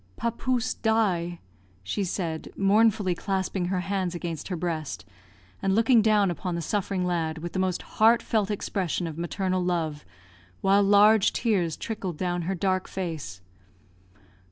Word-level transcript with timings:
"Papouse 0.17 0.73
die," 0.73 1.39
she 1.83 2.03
said, 2.03 2.49
mournfully 2.57 3.13
clasping 3.13 3.65
her 3.65 3.81
hands 3.81 4.15
against 4.15 4.47
her 4.47 4.55
breast, 4.55 5.05
and 5.61 5.75
looking 5.75 6.01
down 6.01 6.31
upon 6.31 6.55
the 6.55 6.61
suffering 6.63 7.05
lad 7.05 7.37
with 7.37 7.53
the 7.53 7.59
most 7.59 7.83
heartfelt 7.83 8.49
expression 8.49 9.05
of 9.05 9.19
maternal 9.19 9.63
love, 9.63 10.03
while 10.61 10.81
large 10.81 11.33
tears 11.33 11.77
trickled 11.77 12.17
down 12.17 12.41
her 12.49 12.55
dark 12.55 12.87
face. 12.87 13.41